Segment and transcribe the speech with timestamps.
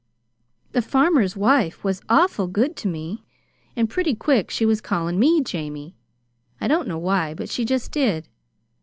[0.71, 3.23] The farmer's wife was awful good to me,
[3.75, 5.95] and pretty quick she was callin' me 'Jamie.'
[6.59, 8.27] I don't know why, but she just did.